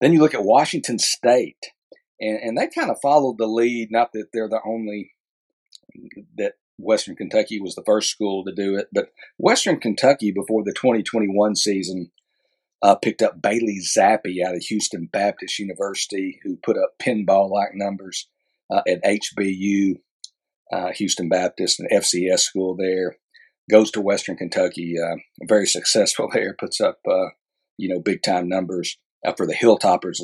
Then 0.00 0.12
you 0.12 0.20
look 0.20 0.34
at 0.34 0.44
Washington 0.44 0.98
State, 0.98 1.72
and, 2.20 2.38
and 2.40 2.58
they 2.58 2.68
kind 2.68 2.90
of 2.90 2.98
followed 3.02 3.38
the 3.38 3.46
lead. 3.46 3.88
Not 3.90 4.12
that 4.12 4.26
they're 4.32 4.48
the 4.48 4.60
only 4.64 5.12
that 6.36 6.54
Western 6.78 7.16
Kentucky 7.16 7.60
was 7.60 7.74
the 7.74 7.82
first 7.84 8.10
school 8.10 8.44
to 8.44 8.54
do 8.54 8.76
it, 8.76 8.88
but 8.92 9.08
Western 9.36 9.80
Kentucky 9.80 10.32
before 10.32 10.62
the 10.64 10.72
2021 10.72 11.56
season 11.56 12.10
uh, 12.82 12.94
picked 12.94 13.22
up 13.22 13.42
Bailey 13.42 13.80
Zappe 13.82 14.44
out 14.46 14.54
of 14.54 14.62
Houston 14.62 15.08
Baptist 15.12 15.58
University, 15.58 16.40
who 16.42 16.56
put 16.56 16.76
up 16.76 16.94
pinball 17.00 17.50
like 17.50 17.70
numbers 17.74 18.28
uh, 18.70 18.82
at 18.86 19.02
HBU, 19.02 19.96
uh, 20.72 20.92
Houston 20.92 21.28
Baptist, 21.28 21.80
an 21.80 21.88
FCS 21.92 22.40
school 22.40 22.76
there. 22.76 23.16
Goes 23.70 23.90
to 23.90 24.00
Western 24.00 24.36
Kentucky, 24.36 24.94
uh, 24.98 25.16
very 25.46 25.66
successful 25.66 26.30
there, 26.32 26.54
puts 26.58 26.80
up 26.80 27.00
uh, 27.06 27.28
you 27.76 27.88
know 27.88 28.00
big 28.00 28.22
time 28.22 28.48
numbers 28.48 28.96
uh, 29.26 29.32
for 29.36 29.46
the 29.46 29.54
Hilltoppers 29.54 30.20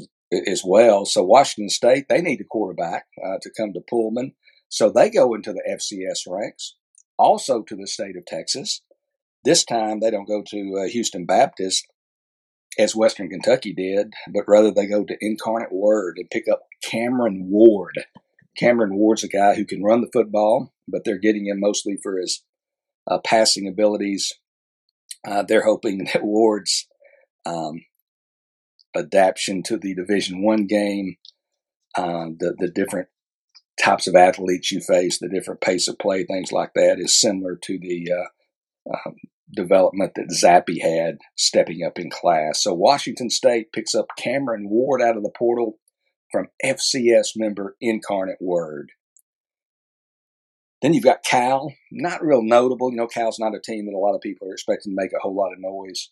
as 0.47 0.63
well. 0.65 1.05
So 1.05 1.23
Washington 1.23 1.69
State 1.69 2.07
they 2.09 2.23
need 2.23 2.41
a 2.41 2.45
quarterback 2.45 3.07
to 3.43 3.51
come 3.55 3.73
to 3.75 3.81
Pullman, 3.89 4.33
so 4.75 4.91
they 4.91 5.09
go 5.09 5.35
into 5.35 5.53
the 5.53 5.63
FCS 5.71 6.29
ranks. 6.29 6.75
Also 7.17 7.63
to 7.63 7.77
the 7.77 7.87
state 7.87 8.17
of 8.17 8.27
Texas. 8.27 8.83
This 9.45 9.65
time 9.65 10.01
they 10.01 10.11
don't 10.11 10.27
go 10.27 10.43
to 10.45 10.89
Houston 10.91 11.27
Baptist 11.27 11.87
as 12.77 12.97
Western 12.97 13.29
Kentucky 13.29 13.73
did, 13.73 14.15
but 14.33 14.43
rather 14.49 14.73
they 14.73 14.87
go 14.87 15.05
to 15.05 15.17
Incarnate 15.21 15.71
Word 15.71 16.17
and 16.19 16.29
pick 16.29 16.47
up 16.51 16.63
Cameron 16.83 17.51
Ward. 17.51 18.01
Cameron 18.59 18.97
Ward's 18.97 19.23
a 19.23 19.29
guy 19.29 19.55
who 19.55 19.65
can 19.65 19.81
run 19.81 20.01
the 20.01 20.11
football, 20.13 20.73
but 20.89 21.05
they're 21.05 21.19
getting 21.19 21.47
him 21.47 21.61
mostly 21.61 21.97
for 22.03 22.19
his 22.19 22.43
uh, 23.09 23.19
passing 23.19 23.69
abilities. 23.69 24.33
Uh, 25.25 25.45
they're 25.45 25.67
hoping 25.67 25.99
that 26.13 26.25
Ward's 26.25 26.89
um, 27.47 27.85
adaptation 28.97 29.63
to 29.67 29.77
the 29.77 29.95
Division 29.95 30.43
One 30.43 30.67
game, 30.67 31.15
uh, 31.97 32.27
the 32.37 32.57
the 32.59 32.73
different 32.75 33.07
types 33.83 34.07
of 34.07 34.15
athletes 34.15 34.71
you 34.71 34.81
face, 34.81 35.19
the 35.19 35.29
different 35.29 35.61
pace 35.61 35.89
of 35.89 35.99
play, 35.99 36.25
things 36.25 36.53
like 36.53 36.73
that, 36.75 36.99
is 36.99 37.21
similar 37.21 37.57
to 37.57 37.79
the 37.79 38.09
uh, 38.13 38.95
um, 38.95 39.17
development 39.55 40.13
that 40.15 40.31
Zappe 40.31 40.81
had 40.81 41.19
stepping 41.37 41.85
up 41.85 41.99
in 41.99 42.11
class. 42.11 42.63
So 42.63 42.75
Washington 42.75 43.31
State 43.31 43.73
picks 43.73 43.95
up 43.95 44.07
Cameron 44.17 44.69
Ward 44.69 45.03
out 45.03 45.17
of 45.17 45.23
the 45.23 45.33
portal 45.37 45.79
from 46.31 46.49
FCS 46.65 47.33
member 47.37 47.77
Incarnate 47.81 48.41
Word. 48.41 48.93
Then 50.83 50.93
you've 50.93 51.05
got 51.05 51.25
Cal, 51.25 51.73
not 51.91 52.23
real 52.23 52.43
notable. 52.43 52.91
You 52.91 52.97
know, 52.97 53.07
Cal's 53.07 53.39
not 53.39 53.55
a 53.55 53.61
team 53.61 53.87
that 53.87 53.97
a 53.97 53.99
lot 53.99 54.15
of 54.15 54.21
people 54.21 54.49
are 54.49 54.53
expecting 54.53 54.93
to 54.93 54.97
make 55.01 55.13
a 55.13 55.21
whole 55.21 55.35
lot 55.35 55.53
of 55.53 55.59
noise 55.59 56.11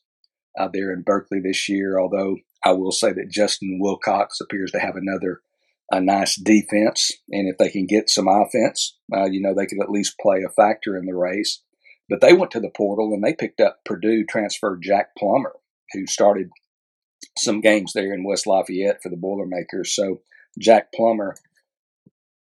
out 0.58 0.72
there 0.72 0.92
in 0.92 1.02
Berkeley 1.02 1.40
this 1.40 1.68
year, 1.68 1.98
although 1.98 2.36
I 2.64 2.72
will 2.72 2.92
say 2.92 3.12
that 3.12 3.30
Justin 3.30 3.78
Wilcox 3.80 4.40
appears 4.40 4.70
to 4.72 4.78
have 4.78 4.96
another 4.96 5.42
a 5.92 6.00
nice 6.00 6.36
defense. 6.36 7.12
And 7.30 7.48
if 7.48 7.58
they 7.58 7.70
can 7.70 7.86
get 7.86 8.08
some 8.08 8.26
offense, 8.26 8.96
uh, 9.14 9.26
you 9.30 9.40
know, 9.40 9.54
they 9.54 9.66
could 9.66 9.80
at 9.80 9.90
least 9.90 10.18
play 10.18 10.42
a 10.42 10.50
factor 10.50 10.96
in 10.96 11.04
the 11.04 11.14
race. 11.14 11.62
But 12.08 12.20
they 12.20 12.32
went 12.32 12.50
to 12.52 12.60
the 12.60 12.72
portal 12.74 13.12
and 13.12 13.22
they 13.22 13.34
picked 13.34 13.60
up 13.60 13.80
Purdue 13.84 14.24
transfer 14.24 14.78
Jack 14.82 15.10
Plummer, 15.16 15.54
who 15.92 16.06
started 16.06 16.48
some 17.38 17.60
games 17.60 17.92
there 17.92 18.12
in 18.12 18.24
West 18.24 18.46
Lafayette 18.46 19.02
for 19.02 19.10
the 19.10 19.16
Boilermakers. 19.16 19.94
So 19.94 20.22
Jack 20.58 20.92
Plummer 20.92 21.36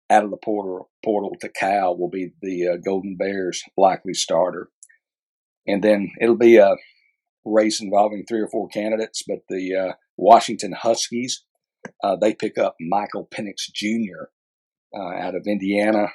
out 0.09 0.23
of 0.23 0.31
the 0.31 0.37
portal, 0.37 0.89
portal 1.03 1.35
to 1.41 1.49
Cal 1.49 1.95
will 1.97 2.09
be 2.09 2.31
the 2.41 2.69
uh, 2.69 2.77
Golden 2.77 3.15
Bears' 3.15 3.63
likely 3.77 4.13
starter. 4.13 4.69
And 5.67 5.83
then 5.83 6.11
it'll 6.19 6.35
be 6.37 6.57
a 6.57 6.75
race 7.45 7.81
involving 7.81 8.25
three 8.25 8.41
or 8.41 8.47
four 8.47 8.67
candidates, 8.67 9.23
but 9.27 9.39
the 9.47 9.75
uh, 9.75 9.93
Washington 10.17 10.73
Huskies, 10.73 11.43
uh, 12.03 12.15
they 12.15 12.33
pick 12.33 12.57
up 12.57 12.75
Michael 12.79 13.27
Penix 13.31 13.71
Jr. 13.73 14.29
Uh, 14.93 15.15
out 15.15 15.35
of 15.35 15.47
Indiana, 15.47 16.07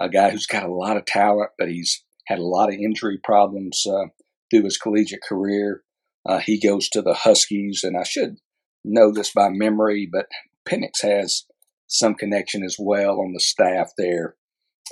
a 0.00 0.08
guy 0.08 0.30
who's 0.30 0.46
got 0.46 0.64
a 0.64 0.72
lot 0.72 0.96
of 0.96 1.04
talent, 1.04 1.50
but 1.58 1.68
he's 1.68 2.04
had 2.26 2.38
a 2.38 2.44
lot 2.44 2.68
of 2.68 2.76
injury 2.76 3.18
problems 3.22 3.84
uh, 3.86 4.06
through 4.50 4.64
his 4.64 4.78
collegiate 4.78 5.22
career. 5.22 5.82
Uh, 6.26 6.38
he 6.38 6.60
goes 6.60 6.88
to 6.88 7.02
the 7.02 7.14
Huskies, 7.14 7.82
and 7.84 7.96
I 7.96 8.04
should 8.04 8.36
know 8.84 9.12
this 9.12 9.32
by 9.32 9.50
memory, 9.50 10.08
but 10.10 10.26
Penix 10.66 11.02
has 11.02 11.44
some 11.86 12.14
connection 12.14 12.64
as 12.64 12.76
well 12.78 13.20
on 13.20 13.32
the 13.34 13.40
staff 13.40 13.92
there 13.98 14.36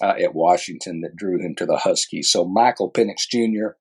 uh, 0.03 0.15
at 0.23 0.35
Washington 0.35 1.01
that 1.01 1.17
drew 1.17 1.41
him 1.41 1.55
to 1.57 1.67
the 1.67 1.79
Huskies. 1.79 2.31
So 2.31 2.45
Michael 2.45 2.93
Penix 2.93 3.29
Jr., 3.31 3.77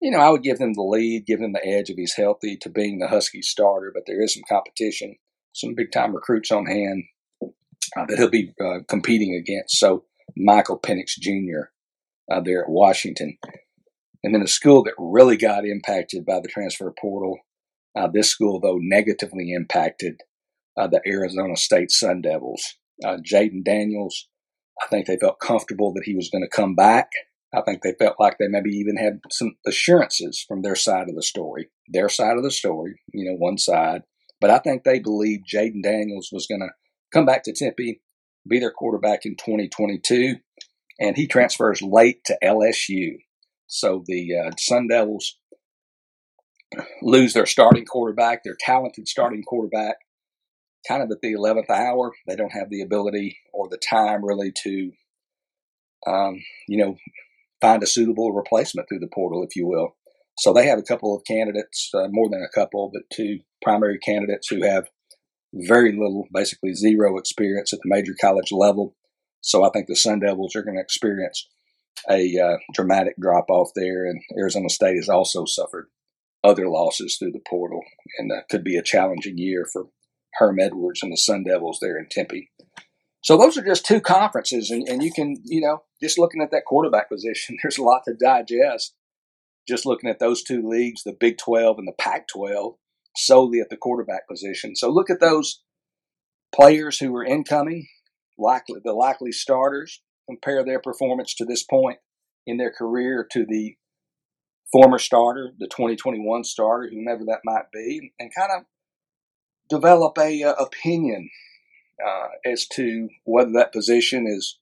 you 0.00 0.10
know, 0.10 0.18
I 0.18 0.30
would 0.30 0.42
give 0.42 0.58
him 0.58 0.74
the 0.74 0.82
lead, 0.82 1.26
give 1.26 1.40
him 1.40 1.52
the 1.52 1.66
edge 1.66 1.88
if 1.88 1.96
he's 1.96 2.14
healthy 2.14 2.56
to 2.58 2.68
being 2.68 2.98
the 2.98 3.08
Husky 3.08 3.40
starter, 3.40 3.90
but 3.94 4.02
there 4.06 4.22
is 4.22 4.34
some 4.34 4.42
competition, 4.48 5.16
some 5.56 5.74
big 5.74 5.92
time 5.92 6.14
recruits 6.14 6.50
on 6.50 6.66
hand 6.66 7.04
uh, 7.42 8.04
that 8.08 8.18
he'll 8.18 8.30
be 8.30 8.52
uh, 8.64 8.78
competing 8.88 9.34
against. 9.34 9.78
So 9.78 10.04
Michael 10.36 10.78
Penix 10.78 11.18
Jr 11.18 11.70
uh, 12.30 12.40
there 12.40 12.62
at 12.62 12.70
Washington. 12.70 13.36
And 14.22 14.34
then 14.34 14.42
a 14.42 14.48
school 14.48 14.82
that 14.84 14.94
really 14.98 15.36
got 15.36 15.64
impacted 15.64 16.24
by 16.24 16.40
the 16.40 16.48
transfer 16.48 16.92
portal. 16.98 17.38
Uh, 17.96 18.08
this 18.12 18.28
school, 18.28 18.60
though, 18.60 18.78
negatively 18.80 19.52
impacted 19.52 20.20
uh, 20.76 20.86
the 20.86 21.00
Arizona 21.06 21.56
State 21.56 21.90
Sun 21.90 22.22
Devils. 22.22 22.62
Uh, 23.04 23.18
Jayden 23.18 23.64
Daniels, 23.64 24.28
I 24.82 24.86
think 24.88 25.06
they 25.06 25.16
felt 25.16 25.40
comfortable 25.40 25.92
that 25.94 26.04
he 26.04 26.14
was 26.14 26.30
going 26.30 26.42
to 26.42 26.56
come 26.56 26.74
back. 26.74 27.10
I 27.54 27.62
think 27.62 27.82
they 27.82 27.94
felt 27.98 28.16
like 28.18 28.36
they 28.38 28.48
maybe 28.48 28.70
even 28.70 28.96
had 28.96 29.20
some 29.30 29.56
assurances 29.66 30.44
from 30.46 30.62
their 30.62 30.74
side 30.74 31.08
of 31.08 31.14
the 31.14 31.22
story, 31.22 31.68
their 31.88 32.08
side 32.08 32.36
of 32.36 32.42
the 32.42 32.50
story, 32.50 33.00
you 33.14 33.24
know, 33.24 33.36
one 33.36 33.56
side. 33.56 34.02
But 34.40 34.50
I 34.50 34.58
think 34.58 34.84
they 34.84 34.98
believed 34.98 35.48
Jayden 35.52 35.82
Daniels 35.82 36.30
was 36.32 36.46
going 36.46 36.60
to 36.60 36.68
come 37.12 37.24
back 37.24 37.44
to 37.44 37.52
Tempe, 37.52 38.00
be 38.46 38.58
their 38.58 38.70
quarterback 38.70 39.24
in 39.24 39.36
2022 39.36 40.36
and 40.98 41.16
he 41.16 41.26
transfers 41.26 41.82
late 41.82 42.24
to 42.24 42.38
LSU. 42.42 43.18
So 43.66 44.02
the 44.06 44.36
uh, 44.36 44.50
Sun 44.58 44.88
Devils 44.88 45.36
lose 47.02 47.32
their 47.32 47.46
starting 47.46 47.84
quarterback, 47.84 48.42
their 48.44 48.56
talented 48.58 49.08
starting 49.08 49.42
quarterback, 49.42 49.96
kind 50.86 51.02
of 51.02 51.10
at 51.10 51.20
the 51.20 51.34
11th 51.34 51.70
hour. 51.70 52.12
They 52.26 52.36
don't 52.36 52.52
have 52.52 52.70
the 52.70 52.82
ability 52.82 53.38
or 53.52 53.68
the 53.68 53.78
time 53.78 54.24
really 54.24 54.52
to, 54.62 54.92
um, 56.06 56.42
you 56.68 56.78
know, 56.78 56.96
find 57.60 57.82
a 57.82 57.86
suitable 57.86 58.32
replacement 58.32 58.88
through 58.88 59.00
the 59.00 59.08
portal, 59.12 59.42
if 59.42 59.56
you 59.56 59.66
will. 59.66 59.95
So 60.38 60.52
they 60.52 60.66
have 60.66 60.78
a 60.78 60.82
couple 60.82 61.16
of 61.16 61.24
candidates, 61.24 61.90
uh, 61.94 62.08
more 62.10 62.28
than 62.28 62.42
a 62.42 62.54
couple, 62.54 62.90
but 62.92 63.02
two 63.12 63.40
primary 63.62 63.98
candidates 63.98 64.48
who 64.48 64.62
have 64.62 64.88
very 65.54 65.92
little, 65.92 66.26
basically 66.32 66.74
zero 66.74 67.16
experience 67.16 67.72
at 67.72 67.78
the 67.82 67.88
major 67.88 68.14
college 68.20 68.52
level. 68.52 68.94
So 69.40 69.64
I 69.64 69.70
think 69.70 69.86
the 69.86 69.96
Sun 69.96 70.20
Devils 70.20 70.54
are 70.54 70.62
going 70.62 70.76
to 70.76 70.82
experience 70.82 71.48
a 72.10 72.38
uh, 72.38 72.56
dramatic 72.74 73.14
drop 73.18 73.46
off 73.48 73.70
there, 73.74 74.04
and 74.04 74.20
Arizona 74.38 74.68
State 74.68 74.96
has 74.96 75.08
also 75.08 75.44
suffered 75.46 75.88
other 76.44 76.68
losses 76.68 77.16
through 77.16 77.32
the 77.32 77.42
portal, 77.48 77.80
and 78.18 78.30
uh, 78.30 78.42
could 78.50 78.62
be 78.62 78.76
a 78.76 78.82
challenging 78.82 79.38
year 79.38 79.66
for 79.72 79.86
Herm 80.34 80.60
Edwards 80.60 81.02
and 81.02 81.12
the 81.12 81.16
Sun 81.16 81.44
Devils 81.44 81.78
there 81.80 81.98
in 81.98 82.06
Tempe. 82.10 82.50
So 83.22 83.36
those 83.36 83.56
are 83.56 83.64
just 83.64 83.86
two 83.86 84.00
conferences, 84.00 84.70
and, 84.70 84.86
and 84.88 85.02
you 85.02 85.12
can, 85.12 85.36
you 85.44 85.60
know, 85.60 85.82
just 86.00 86.18
looking 86.18 86.42
at 86.42 86.50
that 86.52 86.64
quarterback 86.66 87.08
position, 87.08 87.56
there's 87.62 87.78
a 87.78 87.82
lot 87.82 88.02
to 88.04 88.14
digest. 88.14 88.94
Just 89.68 89.86
looking 89.86 90.08
at 90.08 90.18
those 90.18 90.42
two 90.42 90.66
leagues, 90.66 91.02
the 91.02 91.16
Big 91.18 91.38
12 91.38 91.78
and 91.78 91.88
the 91.88 91.92
Pac 91.98 92.28
12, 92.28 92.74
solely 93.16 93.60
at 93.60 93.68
the 93.68 93.76
quarterback 93.76 94.28
position. 94.28 94.76
So 94.76 94.90
look 94.90 95.10
at 95.10 95.20
those 95.20 95.62
players 96.54 96.98
who 96.98 97.14
are 97.16 97.24
incoming, 97.24 97.88
likely 98.38 98.80
the 98.84 98.92
likely 98.92 99.32
starters, 99.32 100.00
compare 100.28 100.64
their 100.64 100.80
performance 100.80 101.34
to 101.34 101.44
this 101.44 101.62
point 101.62 101.98
in 102.46 102.56
their 102.56 102.72
career 102.72 103.26
to 103.32 103.44
the 103.46 103.76
former 104.72 104.98
starter, 104.98 105.52
the 105.58 105.66
2021 105.66 106.44
starter, 106.44 106.88
whomever 106.90 107.24
that 107.26 107.40
might 107.44 107.70
be, 107.72 108.12
and 108.18 108.30
kind 108.36 108.50
of 108.56 108.64
develop 109.68 110.16
a 110.18 110.42
uh, 110.42 110.52
opinion 110.54 111.30
uh, 112.04 112.28
as 112.44 112.66
to 112.66 113.08
whether 113.24 113.52
that 113.52 113.72
position 113.72 114.26
is 114.26 114.58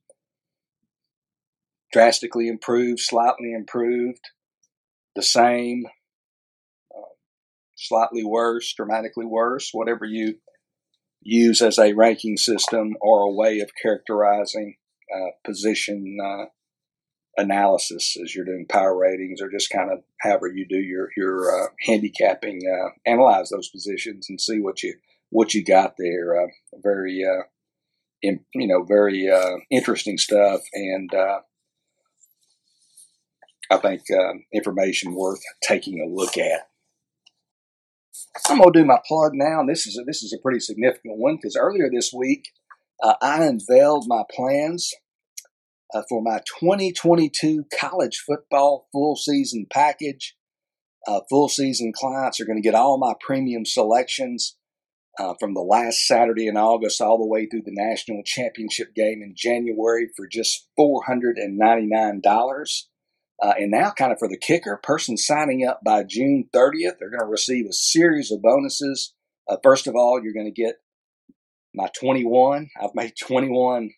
drastically 1.92 2.48
improved, 2.48 3.00
slightly 3.00 3.52
improved, 3.52 4.20
the 5.14 5.22
same, 5.22 5.84
uh, 6.94 7.12
slightly 7.76 8.24
worse, 8.24 8.72
dramatically 8.74 9.26
worse, 9.26 9.70
whatever 9.72 10.04
you 10.04 10.36
use 11.20 11.62
as 11.62 11.78
a 11.78 11.94
ranking 11.94 12.36
system 12.36 12.94
or 13.00 13.20
a 13.20 13.32
way 13.32 13.60
of 13.60 13.70
characterizing 13.80 14.76
uh, 15.14 15.30
position 15.44 16.18
uh, 16.22 16.44
analysis 17.36 18.16
as 18.22 18.34
you're 18.34 18.44
doing 18.44 18.66
power 18.68 18.96
ratings 18.96 19.40
or 19.40 19.50
just 19.50 19.70
kind 19.70 19.90
of 19.90 20.00
however 20.20 20.46
you 20.46 20.66
do 20.68 20.78
your 20.78 21.08
your 21.16 21.50
uh, 21.50 21.68
handicapping 21.80 22.60
uh, 22.66 22.90
analyze 23.06 23.50
those 23.50 23.68
positions 23.70 24.26
and 24.28 24.40
see 24.40 24.60
what 24.60 24.82
you 24.82 24.94
what 25.30 25.52
you 25.54 25.64
got 25.64 25.94
there 25.98 26.40
uh, 26.40 26.46
very 26.82 27.24
uh, 27.24 27.42
in, 28.22 28.40
you 28.54 28.68
know 28.68 28.84
very 28.84 29.28
uh, 29.28 29.56
interesting 29.70 30.16
stuff 30.16 30.60
and 30.72 31.12
uh, 31.12 31.40
I 33.70 33.78
think 33.78 34.02
information 34.52 35.14
worth 35.14 35.40
taking 35.62 36.00
a 36.00 36.12
look 36.12 36.36
at 36.36 36.68
I'm 38.48 38.58
gonna 38.58 38.72
do 38.72 38.84
my 38.84 38.98
plug 39.06 39.32
now 39.34 39.60
and 39.60 39.68
this 39.68 39.86
is 39.86 39.98
a, 39.98 40.04
this 40.04 40.22
is 40.22 40.32
a 40.32 40.42
pretty 40.42 40.60
significant 40.60 41.18
one 41.18 41.36
because 41.36 41.56
earlier 41.56 41.88
this 41.90 42.12
week 42.12 42.48
I 43.02 43.44
unveiled 43.44 44.04
my 44.06 44.22
plans 44.34 44.92
uh, 45.94 46.02
for 46.08 46.22
my 46.22 46.40
2022 46.60 47.64
college 47.78 48.22
football 48.26 48.88
full 48.92 49.16
season 49.16 49.66
package. 49.70 50.36
Uh, 51.06 51.20
full 51.28 51.48
season 51.48 51.92
clients 51.94 52.40
are 52.40 52.46
going 52.46 52.56
to 52.56 52.66
get 52.66 52.74
all 52.74 52.96
my 52.98 53.12
premium 53.20 53.66
selections 53.66 54.56
uh, 55.18 55.34
from 55.38 55.52
the 55.54 55.60
last 55.60 56.06
Saturday 56.06 56.46
in 56.46 56.56
August 56.56 57.00
all 57.00 57.18
the 57.18 57.26
way 57.26 57.46
through 57.46 57.62
the 57.64 57.74
national 57.74 58.22
championship 58.24 58.94
game 58.94 59.20
in 59.22 59.34
January 59.36 60.08
for 60.16 60.26
just 60.26 60.66
$499. 60.78 62.22
Uh, 63.42 63.54
and 63.58 63.70
now, 63.70 63.90
kind 63.90 64.12
of 64.12 64.18
for 64.18 64.28
the 64.28 64.38
kicker, 64.38 64.78
person 64.82 65.16
signing 65.16 65.66
up 65.66 65.80
by 65.84 66.04
June 66.04 66.48
30th, 66.54 66.98
they're 66.98 67.10
going 67.10 67.20
to 67.20 67.26
receive 67.26 67.66
a 67.66 67.72
series 67.72 68.30
of 68.30 68.42
bonuses. 68.42 69.12
Uh, 69.48 69.56
first 69.62 69.86
of 69.86 69.94
all, 69.96 70.20
you're 70.22 70.32
going 70.32 70.52
to 70.52 70.62
get 70.62 70.76
my 71.74 71.88
21. 71.98 72.68
I've 72.80 72.94
made 72.94 73.14
21 73.20 73.90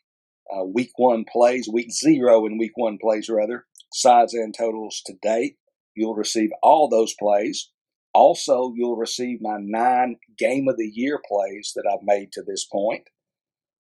uh, 0.55 0.65
week 0.65 0.93
one 0.97 1.25
plays, 1.31 1.69
week 1.69 1.93
zero 1.93 2.47
and 2.47 2.59
week 2.59 2.73
one 2.77 2.99
plays, 3.01 3.29
rather, 3.29 3.67
sides 3.93 4.33
and 4.33 4.55
totals 4.57 5.03
to 5.07 5.15
date. 5.21 5.57
You'll 5.95 6.15
receive 6.15 6.51
all 6.63 6.89
those 6.89 7.15
plays. 7.19 7.71
Also, 8.15 8.73
you'll 8.75 8.97
receive 8.97 9.41
my 9.43 9.59
nine 9.61 10.17
game 10.39 10.69
of 10.69 10.77
the 10.77 10.91
year 10.93 11.21
plays 11.29 11.73
that 11.77 11.85
I've 11.91 12.05
made 12.05 12.33
to 12.33 12.43
this 12.43 12.65
point. 12.65 13.03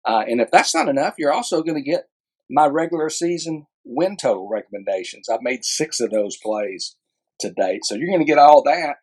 Uh, 0.04 0.24
and 0.28 0.40
if 0.40 0.50
that's 0.50 0.74
not 0.74 0.88
enough, 0.88 1.14
you're 1.18 1.32
also 1.32 1.62
going 1.62 1.82
to 1.82 1.90
get 1.90 2.08
my 2.50 2.66
regular 2.66 3.08
season 3.08 3.66
win 3.86 4.16
total 4.16 4.48
recommendations. 4.48 5.28
I've 5.28 5.42
made 5.42 5.64
six 5.64 6.00
of 6.00 6.10
those 6.10 6.36
plays 6.36 6.96
to 7.40 7.50
date. 7.50 7.84
So 7.84 7.94
you're 7.94 8.08
going 8.08 8.20
to 8.20 8.24
get 8.24 8.38
all 8.38 8.62
that. 8.64 8.96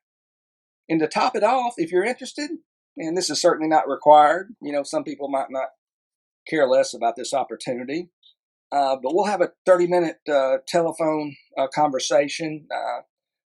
And 0.89 0.99
to 0.99 1.07
top 1.07 1.35
it 1.35 1.43
off, 1.43 1.75
if 1.77 1.91
you're 1.91 2.03
interested, 2.03 2.49
and 2.97 3.17
this 3.17 3.29
is 3.29 3.41
certainly 3.41 3.69
not 3.69 3.87
required, 3.87 4.53
you 4.61 4.71
know, 4.71 4.83
some 4.83 5.03
people 5.03 5.29
might 5.29 5.49
not 5.49 5.69
care 6.47 6.67
less 6.67 6.93
about 6.93 7.15
this 7.15 7.33
opportunity. 7.33 8.09
Uh, 8.71 8.97
but 9.01 9.13
we'll 9.13 9.25
have 9.25 9.41
a 9.41 9.51
30 9.65 9.87
minute 9.87 10.17
uh, 10.31 10.57
telephone 10.67 11.35
uh, 11.57 11.67
conversation 11.67 12.67
uh, 12.71 13.01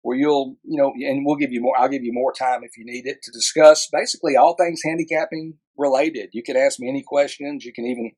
where 0.02 0.16
you'll, 0.16 0.56
you 0.62 0.76
know, 0.76 0.92
and 0.92 1.24
we'll 1.24 1.36
give 1.36 1.50
you 1.50 1.62
more, 1.62 1.74
I'll 1.78 1.88
give 1.88 2.04
you 2.04 2.12
more 2.12 2.32
time 2.32 2.62
if 2.62 2.76
you 2.76 2.84
need 2.84 3.06
it 3.06 3.22
to 3.22 3.32
discuss 3.32 3.88
basically 3.90 4.36
all 4.36 4.54
things 4.54 4.82
handicapping 4.84 5.54
related. 5.78 6.30
You 6.32 6.42
can 6.42 6.56
ask 6.56 6.78
me 6.78 6.88
any 6.88 7.02
questions. 7.02 7.64
You 7.64 7.72
can 7.72 7.86
even 7.86 8.12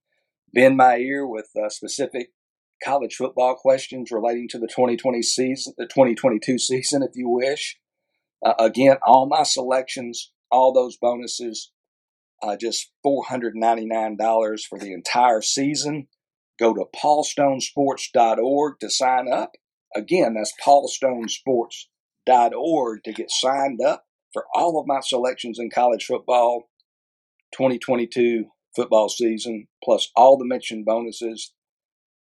bend 0.52 0.76
my 0.76 0.96
ear 0.96 1.26
with 1.26 1.48
uh, 1.56 1.68
specific 1.68 2.30
college 2.86 3.16
football 3.16 3.56
questions 3.56 4.12
relating 4.12 4.48
to 4.48 4.58
the 4.58 4.68
2020 4.68 5.22
season, 5.22 5.74
the 5.76 5.86
2022 5.86 6.58
season, 6.58 7.02
if 7.02 7.10
you 7.14 7.28
wish. 7.28 7.76
Uh, 8.44 8.54
again, 8.60 8.96
all 9.04 9.26
my 9.26 9.42
selections, 9.42 10.30
all 10.50 10.72
those 10.72 10.96
bonuses 10.96 11.72
uh, 12.42 12.56
just 12.56 12.90
$499 13.04 14.60
for 14.68 14.78
the 14.78 14.92
entire 14.92 15.42
season. 15.42 16.06
Go 16.58 16.72
to 16.74 16.86
paulstonesports.org 16.94 18.80
to 18.80 18.90
sign 18.90 19.32
up. 19.32 19.52
Again, 19.94 20.34
that's 20.34 20.52
paulstonesports.org 20.64 23.04
to 23.04 23.12
get 23.12 23.30
signed 23.30 23.80
up 23.82 24.06
for 24.32 24.46
all 24.54 24.80
of 24.80 24.86
my 24.86 25.00
selections 25.00 25.58
in 25.58 25.68
college 25.70 26.06
football 26.06 26.70
2022 27.52 28.46
football 28.74 29.08
season, 29.08 29.68
plus 29.82 30.10
all 30.16 30.36
the 30.36 30.44
mentioned 30.44 30.84
bonuses. 30.84 31.54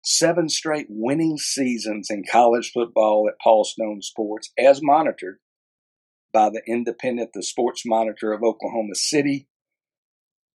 Seven 0.02 0.48
straight 0.48 0.86
winning 0.88 1.36
seasons 1.36 2.08
in 2.10 2.24
college 2.30 2.70
football 2.72 3.28
at 3.28 3.38
Paul 3.42 3.64
Stone 3.64 4.02
Sports, 4.02 4.50
as 4.58 4.80
monitored 4.82 5.38
by 6.32 6.48
the 6.48 6.62
Independent, 6.66 7.30
the 7.34 7.42
Sports 7.42 7.82
Monitor 7.84 8.32
of 8.32 8.42
Oklahoma 8.42 8.94
City 8.94 9.48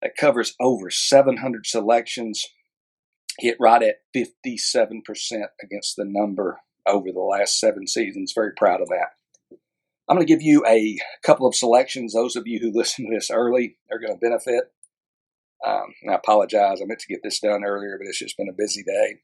that 0.01 0.17
covers 0.19 0.55
over 0.61 0.91
700 0.91 1.67
selections, 1.67 2.45
hit 3.39 3.57
right 3.59 3.83
at 3.83 3.97
57% 4.15 5.01
against 5.63 5.97
the 5.97 6.05
number 6.07 6.61
over 6.87 7.11
the 7.13 7.21
last 7.21 7.59
seven 7.59 7.87
seasons. 7.87 8.33
Very 8.35 8.53
proud 8.57 8.81
of 8.81 8.89
that. 8.89 9.09
I'm 10.09 10.17
going 10.17 10.27
to 10.27 10.33
give 10.33 10.43
you 10.43 10.65
a 10.67 10.99
couple 11.25 11.47
of 11.47 11.55
selections. 11.55 12.13
Those 12.13 12.37
of 12.37 12.47
you 12.47 12.61
who 12.61 12.71
listen 12.79 13.07
to 13.07 13.15
this 13.15 13.31
early 13.31 13.79
are 13.91 13.99
going 13.99 14.13
to 14.13 14.21
benefit. 14.21 14.65
Um, 15.67 15.95
I 16.11 16.15
apologize. 16.15 16.81
I 16.83 16.85
meant 16.85 17.01
to 17.01 17.13
get 17.13 17.23
this 17.23 17.41
done 17.41 17.65
earlier, 17.65 17.97
but 17.99 18.07
it's 18.07 18.19
just 18.19 18.37
been 18.37 18.51
a 18.51 18.57
busy 18.57 18.83
day. 18.83 19.21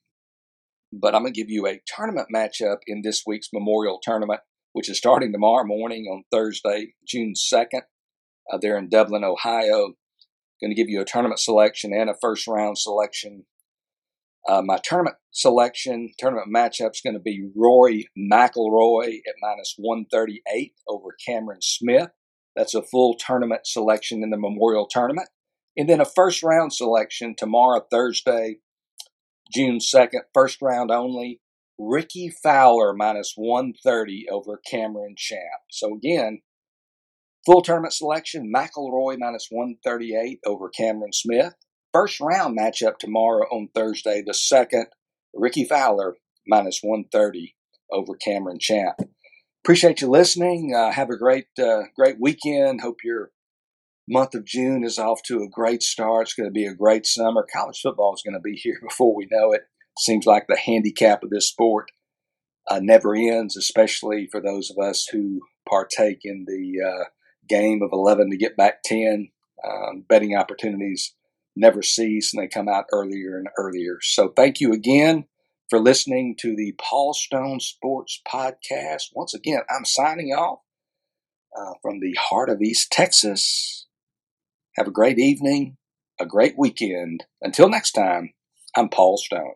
But 0.92 1.14
I'm 1.14 1.22
going 1.22 1.33
to 1.33 1.40
give 1.40 1.50
you 1.50 1.66
a 1.66 1.81
tournament 1.87 2.29
matchup 2.35 2.79
in 2.87 3.03
this 3.03 3.22
week's 3.26 3.48
Memorial 3.53 4.00
Tournament, 4.03 4.40
which 4.72 4.90
is 4.90 4.98
starting 4.98 5.33
tomorrow 5.33 5.64
morning 5.64 6.07
on 6.07 6.24
Thursday, 6.33 6.94
June 7.07 7.35
2nd. 7.35 7.83
Uh, 8.53 8.59
they're 8.61 8.76
in 8.76 8.88
Dublin, 8.88 9.24
Ohio. 9.24 9.94
Going 10.61 10.70
to 10.70 10.74
give 10.74 10.88
you 10.88 11.00
a 11.00 11.05
tournament 11.05 11.40
selection 11.40 11.92
and 11.94 12.11
a 12.11 12.14
first 12.20 12.46
round 12.46 12.76
selection. 12.76 13.46
Uh, 14.48 14.62
my 14.62 14.79
tournament 14.83 15.16
selection, 15.31 16.11
tournament 16.18 16.48
matchup 16.55 16.90
is 16.94 17.00
going 17.03 17.14
to 17.14 17.20
be 17.20 17.50
Rory 17.55 18.09
McIlroy 18.18 19.18
at 19.26 19.35
minus 19.40 19.74
138 19.76 20.72
over 20.88 21.16
Cameron 21.24 21.61
Smith. 21.62 22.09
That's 22.57 22.74
a 22.74 22.83
full 22.83 23.14
tournament 23.14 23.66
selection 23.66 24.22
in 24.22 24.31
the 24.31 24.37
Memorial 24.37 24.88
Tournament. 24.90 25.29
And 25.76 25.88
then 25.88 26.00
a 26.00 26.05
first 26.05 26.42
round 26.42 26.72
selection 26.72 27.35
tomorrow, 27.38 27.87
Thursday, 27.90 28.59
June 29.53 29.79
2nd, 29.79 30.21
first 30.33 30.61
round 30.63 30.91
only. 30.91 31.41
Rickie 31.79 32.31
Fowler 32.43 32.93
minus 32.95 33.33
130 33.37 34.27
over 34.31 34.61
Cameron 34.71 35.15
Champ. 35.17 35.63
So 35.71 35.95
again, 35.95 36.41
Full 37.47 37.63
tournament 37.63 37.95
selection 37.95 38.53
McIlroy 38.55 39.17
minus 39.19 39.49
138 39.51 40.41
over 40.45 40.69
Cameron 40.69 41.13
Smith. 41.13 41.55
First 41.93 42.21
round 42.21 42.59
matchup 42.59 42.99
tomorrow 42.99 43.47
on 43.51 43.69
Thursday, 43.75 44.23
the 44.25 44.35
second, 44.35 44.87
Rickie 45.33 45.65
Fowler 45.65 46.17
minus 46.47 46.81
130 46.83 47.57
over 47.91 48.15
Cameron 48.15 48.59
Champ. 48.61 48.97
Appreciate 49.65 50.01
you 50.01 50.09
listening. 50.09 50.75
Uh, 50.75 50.93
have 50.93 51.09
a 51.09 51.17
great, 51.17 51.47
uh, 51.59 51.85
great 51.97 52.17
weekend. 52.21 52.83
Hope 52.83 52.99
your 53.03 53.31
month 54.11 54.35
of 54.35 54.44
June 54.44 54.85
is 54.85 54.99
off 54.99 55.23
to 55.25 55.42
a 55.42 55.49
great 55.49 55.83
start. 55.83 56.23
It's 56.23 56.35
going 56.35 56.49
to 56.49 56.53
be 56.53 56.66
a 56.66 56.75
great 56.75 57.07
summer. 57.07 57.46
College 57.53 57.81
football 57.81 58.14
is 58.14 58.23
going 58.23 58.35
to 58.35 58.40
be 58.40 58.55
here 58.55 58.79
before 58.88 59.14
we 59.14 59.29
know 59.31 59.53
it. 59.53 59.62
Seems 59.99 60.27
like 60.27 60.46
the 60.49 60.57
handicap 60.57 61.23
of 61.23 61.31
this 61.31 61.49
sport 61.49 61.90
uh, 62.68 62.81
never 62.83 63.14
ends, 63.14 63.57
especially 63.57 64.29
for 64.31 64.40
those 64.40 64.70
of 64.70 64.79
us 64.79 65.07
who 65.11 65.40
partake 65.68 66.20
in 66.25 66.44
the 66.46 66.81
uh, 66.87 67.05
game 67.49 67.83
of 67.83 67.90
11 67.92 68.31
to 68.31 68.37
get 68.37 68.57
back 68.57 68.83
10. 68.85 69.31
um, 69.66 70.05
betting 70.09 70.37
opportunities 70.37 71.14
never 71.57 71.83
cease 71.83 72.33
and 72.33 72.42
they 72.42 72.49
come 72.49 72.68
out 72.68 72.85
earlier 72.92 73.37
and 73.37 73.49
earlier. 73.59 73.99
So 74.01 74.29
thank 74.29 74.61
you 74.61 74.73
again 74.73 75.27
for 75.68 75.79
listening 75.79 76.37
to 76.40 76.57
the 76.57 76.75
Paul 76.81 77.12
Stone 77.12 77.61
Sports 77.61 78.20
Podcast. 78.27 79.11
Once 79.14 79.35
again, 79.35 79.61
I'm 79.68 79.85
signing 79.85 80.29
off 80.29 80.61
uh, 81.57 81.75
from 81.83 82.01
the 82.01 82.16
heart 82.18 82.51
of 82.51 82.62
East 82.62 82.90
Texas. 82.90 83.87
Have 84.81 84.88
a 84.88 84.93
great 84.93 85.19
evening, 85.19 85.77
a 86.19 86.25
great 86.25 86.55
weekend. 86.57 87.27
Until 87.43 87.69
next 87.69 87.93
time, 87.93 88.33
I'm 88.75 88.88
Paul 88.88 89.19
Stone. 89.19 89.53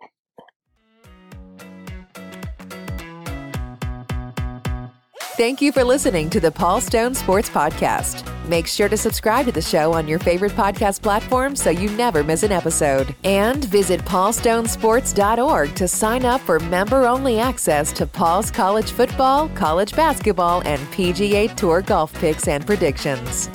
Thank 5.39 5.63
you 5.63 5.73
for 5.73 5.83
listening 5.83 6.29
to 6.29 6.41
the 6.41 6.51
Paul 6.51 6.83
Stone 6.83 7.15
Sports 7.15 7.49
Podcast. 7.49 8.31
Make 8.51 8.67
sure 8.67 8.91
to 8.91 8.99
subscribe 8.99 9.47
to 9.47 9.53
the 9.53 9.63
show 9.63 9.95
on 9.95 10.07
your 10.07 10.19
favorite 10.19 10.53
podcast 10.53 11.01
platform 11.01 11.57
so 11.57 11.71
you 11.71 11.89
never 11.93 12.23
miss 12.23 12.43
an 12.43 12.53
episode. 12.53 13.17
And 13.25 13.65
visit 13.65 14.03
paulstonesports.org 14.03 15.75
to 15.75 15.89
sign 15.89 16.27
up 16.27 16.43
for 16.43 16.61
member 16.61 17.07
only 17.07 17.39
access 17.39 17.95
to 17.95 18.07
Paul's 18.07 18.51
college 18.51 18.91
football, 18.91 19.49
college 19.55 19.97
basketball, 19.97 20.61
and 20.67 20.83
PGA 20.89 21.57
Tour 21.57 21.81
golf 21.81 22.13
picks 22.13 22.47
and 22.47 22.67
predictions. 22.67 23.49